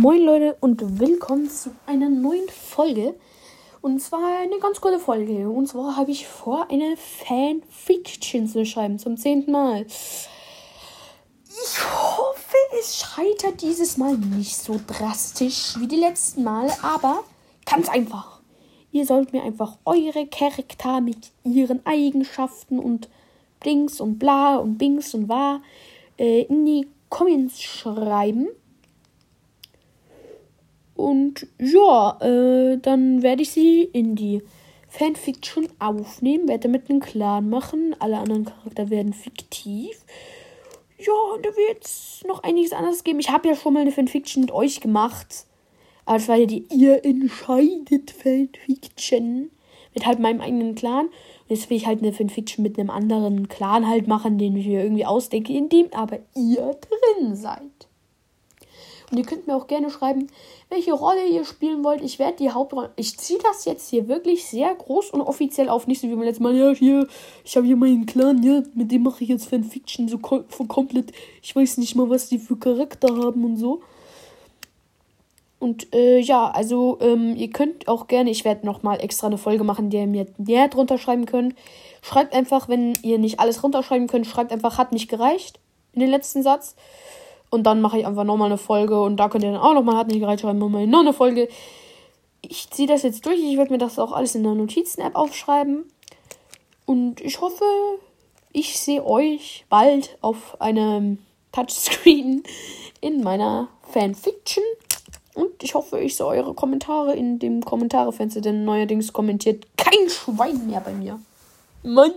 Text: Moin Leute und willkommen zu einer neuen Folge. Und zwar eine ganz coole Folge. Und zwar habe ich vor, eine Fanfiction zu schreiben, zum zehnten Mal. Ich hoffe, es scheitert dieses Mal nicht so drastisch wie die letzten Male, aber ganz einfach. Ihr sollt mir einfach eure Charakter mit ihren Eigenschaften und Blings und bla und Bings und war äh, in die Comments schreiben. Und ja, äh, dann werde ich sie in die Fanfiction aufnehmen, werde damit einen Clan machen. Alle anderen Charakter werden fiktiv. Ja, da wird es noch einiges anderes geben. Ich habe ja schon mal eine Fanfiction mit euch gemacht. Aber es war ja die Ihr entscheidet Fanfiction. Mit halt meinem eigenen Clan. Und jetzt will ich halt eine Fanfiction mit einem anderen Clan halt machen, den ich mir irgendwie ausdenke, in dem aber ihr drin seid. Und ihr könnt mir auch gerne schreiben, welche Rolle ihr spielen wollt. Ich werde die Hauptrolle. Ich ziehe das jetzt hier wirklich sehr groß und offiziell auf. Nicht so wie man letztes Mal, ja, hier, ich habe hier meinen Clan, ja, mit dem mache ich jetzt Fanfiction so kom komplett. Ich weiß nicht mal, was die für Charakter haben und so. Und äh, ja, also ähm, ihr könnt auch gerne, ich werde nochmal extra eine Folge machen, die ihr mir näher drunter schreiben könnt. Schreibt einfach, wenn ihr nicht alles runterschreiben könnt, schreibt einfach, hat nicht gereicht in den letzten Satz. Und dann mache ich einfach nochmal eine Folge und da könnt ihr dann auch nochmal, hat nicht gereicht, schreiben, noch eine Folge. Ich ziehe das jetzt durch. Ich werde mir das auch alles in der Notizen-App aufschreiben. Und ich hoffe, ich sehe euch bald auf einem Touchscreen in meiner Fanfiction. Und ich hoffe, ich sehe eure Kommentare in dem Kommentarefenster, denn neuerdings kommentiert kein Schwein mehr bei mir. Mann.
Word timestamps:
Moin 0.00 0.22
Leute 0.22 0.56
und 0.60 1.00
willkommen 1.00 1.50
zu 1.50 1.70
einer 1.84 2.08
neuen 2.08 2.48
Folge. 2.48 3.16
Und 3.80 3.98
zwar 3.98 4.42
eine 4.42 4.60
ganz 4.60 4.80
coole 4.80 5.00
Folge. 5.00 5.50
Und 5.50 5.66
zwar 5.66 5.96
habe 5.96 6.12
ich 6.12 6.28
vor, 6.28 6.70
eine 6.70 6.96
Fanfiction 6.96 8.46
zu 8.46 8.64
schreiben, 8.64 9.00
zum 9.00 9.16
zehnten 9.16 9.50
Mal. 9.50 9.86
Ich 11.48 11.80
hoffe, 11.82 12.56
es 12.78 12.98
scheitert 12.98 13.60
dieses 13.60 13.96
Mal 13.96 14.16
nicht 14.16 14.54
so 14.54 14.78
drastisch 14.86 15.74
wie 15.80 15.88
die 15.88 15.96
letzten 15.96 16.44
Male, 16.44 16.72
aber 16.80 17.24
ganz 17.66 17.88
einfach. 17.88 18.38
Ihr 18.92 19.04
sollt 19.04 19.32
mir 19.32 19.42
einfach 19.42 19.78
eure 19.84 20.28
Charakter 20.28 21.00
mit 21.00 21.32
ihren 21.42 21.84
Eigenschaften 21.84 22.78
und 22.78 23.08
Blings 23.58 24.00
und 24.00 24.20
bla 24.20 24.58
und 24.58 24.78
Bings 24.78 25.12
und 25.12 25.28
war 25.28 25.60
äh, 26.20 26.42
in 26.42 26.64
die 26.66 26.86
Comments 27.08 27.60
schreiben. 27.60 28.46
Und 30.98 31.46
ja, 31.60 32.18
äh, 32.20 32.76
dann 32.78 33.22
werde 33.22 33.42
ich 33.42 33.50
sie 33.50 33.82
in 33.84 34.16
die 34.16 34.42
Fanfiction 34.88 35.68
aufnehmen, 35.78 36.48
werde 36.48 36.66
damit 36.66 36.90
einen 36.90 36.98
Clan 36.98 37.48
machen. 37.48 37.94
Alle 38.00 38.18
anderen 38.18 38.46
Charakter 38.46 38.90
werden 38.90 39.12
fiktiv. 39.12 40.04
Ja, 40.98 41.12
da 41.40 41.50
wird 41.50 41.84
es 41.84 42.24
noch 42.26 42.42
einiges 42.42 42.72
anderes 42.72 43.04
geben. 43.04 43.20
Ich 43.20 43.30
habe 43.30 43.46
ja 43.46 43.54
schon 43.54 43.74
mal 43.74 43.82
eine 43.82 43.92
Fanfiction 43.92 44.40
mit 44.40 44.50
euch 44.50 44.80
gemacht. 44.80 45.46
Aber 46.04 46.16
es 46.16 46.26
war 46.26 46.34
ja 46.34 46.46
die 46.46 46.66
Ihr 46.74 47.04
entscheidet 47.04 48.10
Fanfiction. 48.10 49.52
Mit 49.94 50.04
halt 50.04 50.18
meinem 50.18 50.40
eigenen 50.40 50.74
Clan. 50.74 51.06
Und 51.06 51.12
jetzt 51.46 51.70
will 51.70 51.76
ich 51.76 51.86
halt 51.86 52.02
eine 52.02 52.12
Fanfiction 52.12 52.64
mit 52.64 52.76
einem 52.76 52.90
anderen 52.90 53.48
Clan 53.48 53.86
halt 53.86 54.08
machen, 54.08 54.36
den 54.36 54.56
ich 54.56 54.66
mir 54.66 54.82
irgendwie 54.82 55.06
ausdenke, 55.06 55.52
in 55.52 55.68
dem 55.68 55.92
aber 55.92 56.18
ihr 56.34 56.74
drin 56.74 57.36
seid. 57.36 57.86
Und 59.10 59.16
ihr 59.18 59.24
könnt 59.24 59.46
mir 59.46 59.56
auch 59.56 59.66
gerne 59.66 59.90
schreiben, 59.90 60.26
welche 60.68 60.92
Rolle 60.92 61.26
ihr 61.26 61.44
spielen 61.44 61.82
wollt. 61.82 62.02
Ich 62.02 62.18
werde 62.18 62.36
die 62.36 62.50
Hauptrolle. 62.50 62.90
Ich 62.96 63.16
ziehe 63.16 63.38
das 63.42 63.64
jetzt 63.64 63.88
hier 63.88 64.06
wirklich 64.06 64.44
sehr 64.44 64.74
groß 64.74 65.10
und 65.10 65.22
offiziell 65.22 65.70
auf. 65.70 65.86
Nicht 65.86 66.00
so 66.00 66.08
wie 66.08 66.14
man 66.14 66.24
letztes 66.24 66.42
Mal, 66.42 66.54
ja, 66.54 66.70
hier, 66.72 67.06
ich 67.44 67.56
habe 67.56 67.66
hier 67.66 67.76
meinen 67.76 68.04
Clan, 68.04 68.42
ja, 68.42 68.62
mit 68.74 68.90
dem 68.92 69.04
mache 69.04 69.24
ich 69.24 69.30
jetzt 69.30 69.48
Fanfiction 69.48 70.08
so 70.08 70.18
kom 70.18 70.44
komplett. 70.68 71.12
Ich 71.42 71.56
weiß 71.56 71.78
nicht 71.78 71.94
mal, 71.94 72.10
was 72.10 72.28
die 72.28 72.38
für 72.38 72.56
Charakter 72.56 73.08
haben 73.16 73.44
und 73.44 73.56
so. 73.56 73.80
Und 75.58 75.92
äh, 75.92 76.20
ja, 76.20 76.50
also 76.50 76.98
ähm, 77.00 77.34
ihr 77.34 77.50
könnt 77.50 77.88
auch 77.88 78.06
gerne, 78.06 78.30
ich 78.30 78.44
werde 78.44 78.64
nochmal 78.64 79.00
extra 79.00 79.26
eine 79.26 79.38
Folge 79.38 79.64
machen, 79.64 79.90
die 79.90 79.96
ihr 79.96 80.06
mir 80.06 80.26
näher 80.36 80.68
drunter 80.68 80.98
schreiben 80.98 81.26
könnt. 81.26 81.54
Schreibt 82.00 82.32
einfach, 82.32 82.68
wenn 82.68 82.92
ihr 83.02 83.18
nicht 83.18 83.40
alles 83.40 83.62
runterschreiben 83.62 84.06
könnt, 84.06 84.26
schreibt 84.26 84.52
einfach, 84.52 84.78
hat 84.78 84.92
nicht 84.92 85.08
gereicht 85.08 85.58
in 85.94 86.00
den 86.00 86.10
letzten 86.10 86.42
Satz. 86.42 86.76
Und 87.50 87.64
dann 87.64 87.80
mache 87.80 87.98
ich 87.98 88.06
einfach 88.06 88.24
nochmal 88.24 88.48
eine 88.48 88.58
Folge 88.58 89.00
und 89.00 89.16
da 89.16 89.28
könnt 89.28 89.44
ihr 89.44 89.52
dann 89.52 89.60
auch 89.60 89.74
nochmal, 89.74 89.96
hat 89.96 90.08
nicht 90.08 90.20
gereicht, 90.20 90.42
schreiben, 90.42 90.58
noch 90.58 91.00
eine 91.00 91.12
Folge. 91.12 91.48
Ich 92.42 92.70
ziehe 92.70 92.88
das 92.88 93.02
jetzt 93.02 93.24
durch. 93.26 93.38
Ich 93.40 93.56
werde 93.56 93.72
mir 93.72 93.78
das 93.78 93.98
auch 93.98 94.12
alles 94.12 94.34
in 94.34 94.42
der 94.42 94.54
Notizen-App 94.54 95.16
aufschreiben. 95.16 95.84
Und 96.84 97.20
ich 97.20 97.40
hoffe, 97.40 97.64
ich 98.52 98.78
sehe 98.78 99.04
euch 99.04 99.64
bald 99.68 100.18
auf 100.20 100.60
einem 100.60 101.18
Touchscreen 101.52 102.42
in 103.00 103.22
meiner 103.22 103.68
Fanfiction. 103.92 104.64
Und 105.34 105.62
ich 105.62 105.74
hoffe, 105.74 106.00
ich 106.00 106.16
sehe 106.16 106.26
eure 106.26 106.54
Kommentare 106.54 107.14
in 107.14 107.38
dem 107.38 107.64
Kommentarefenster, 107.64 108.40
denn 108.40 108.64
neuerdings 108.64 109.12
kommentiert 109.12 109.66
kein 109.76 110.08
Schwein 110.08 110.66
mehr 110.66 110.80
bei 110.80 110.92
mir. 110.92 111.20
Mann. 111.82 112.12